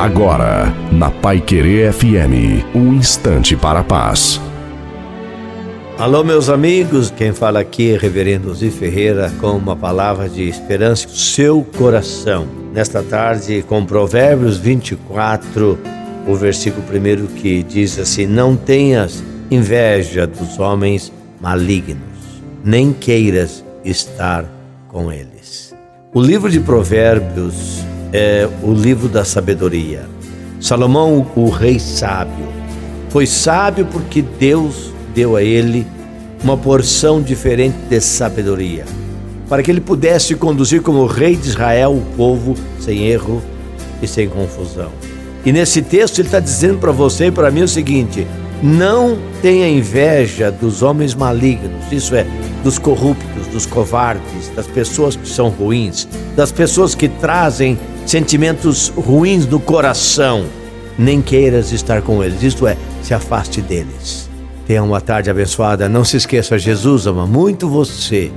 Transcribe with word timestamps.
Agora, 0.00 0.74
na 0.90 1.10
Pai 1.10 1.42
Querer 1.42 1.92
FM, 1.92 2.64
um 2.74 2.94
instante 2.94 3.54
para 3.54 3.80
a 3.80 3.84
paz. 3.84 4.40
Alô, 5.98 6.24
meus 6.24 6.48
amigos, 6.48 7.10
quem 7.10 7.34
fala 7.34 7.60
aqui 7.60 7.92
é 7.92 7.98
Reverendo 7.98 8.54
Zi 8.54 8.70
Ferreira 8.70 9.30
com 9.38 9.50
uma 9.50 9.76
palavra 9.76 10.26
de 10.26 10.48
esperança 10.48 11.06
seu 11.06 11.62
coração. 11.76 12.48
Nesta 12.72 13.02
tarde, 13.02 13.62
com 13.68 13.84
Provérbios 13.84 14.56
24, 14.56 15.78
o 16.26 16.34
versículo 16.34 16.82
primeiro 16.86 17.26
que 17.26 17.62
diz 17.62 17.98
assim: 17.98 18.24
Não 18.24 18.56
tenhas 18.56 19.22
inveja 19.50 20.26
dos 20.26 20.58
homens 20.58 21.12
malignos, 21.38 22.00
nem 22.64 22.90
queiras 22.90 23.62
estar 23.84 24.46
com 24.88 25.12
eles. 25.12 25.74
O 26.14 26.22
livro 26.22 26.50
de 26.50 26.58
Provérbios 26.58 27.84
é 28.12 28.48
o 28.62 28.72
livro 28.72 29.08
da 29.08 29.24
sabedoria. 29.24 30.08
Salomão, 30.60 31.26
o 31.34 31.48
rei 31.48 31.78
sábio, 31.78 32.48
foi 33.08 33.26
sábio 33.26 33.86
porque 33.86 34.22
Deus 34.22 34.92
deu 35.14 35.36
a 35.36 35.42
ele 35.42 35.86
uma 36.42 36.56
porção 36.56 37.20
diferente 37.20 37.76
de 37.88 38.00
sabedoria, 38.00 38.84
para 39.48 39.62
que 39.62 39.70
ele 39.70 39.80
pudesse 39.80 40.34
conduzir 40.34 40.82
como 40.82 41.06
rei 41.06 41.36
de 41.36 41.48
Israel 41.48 41.92
o 41.92 42.16
povo 42.16 42.54
sem 42.78 43.06
erro 43.06 43.42
e 44.02 44.06
sem 44.06 44.28
confusão. 44.28 44.90
E 45.44 45.52
nesse 45.52 45.82
texto 45.82 46.18
ele 46.18 46.28
está 46.28 46.40
dizendo 46.40 46.78
para 46.78 46.92
você 46.92 47.26
e 47.26 47.30
para 47.30 47.50
mim 47.50 47.62
o 47.62 47.68
seguinte: 47.68 48.26
não 48.62 49.18
tenha 49.40 49.68
inveja 49.68 50.50
dos 50.50 50.82
homens 50.82 51.14
malignos, 51.14 51.90
isso 51.90 52.14
é, 52.14 52.26
dos 52.62 52.78
corruptos, 52.78 53.46
dos 53.48 53.66
covardes, 53.66 54.48
das 54.54 54.66
pessoas 54.66 55.16
que 55.16 55.28
são 55.28 55.48
ruins, 55.48 56.06
das 56.36 56.52
pessoas 56.52 56.94
que 56.94 57.08
trazem 57.08 57.78
sentimentos 58.06 58.88
ruins 58.88 59.46
no 59.46 59.58
coração. 59.58 60.44
Nem 60.98 61.22
queiras 61.22 61.72
estar 61.72 62.02
com 62.02 62.22
eles, 62.22 62.42
isto 62.42 62.66
é, 62.66 62.76
se 63.02 63.14
afaste 63.14 63.62
deles. 63.62 64.28
Tenha 64.66 64.82
uma 64.82 65.00
tarde 65.00 65.30
abençoada. 65.30 65.88
Não 65.88 66.04
se 66.04 66.16
esqueça, 66.16 66.58
Jesus 66.58 67.06
ama 67.06 67.26
muito 67.26 67.68
você 67.68 68.30